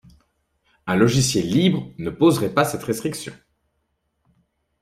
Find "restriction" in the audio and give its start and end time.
2.81-3.35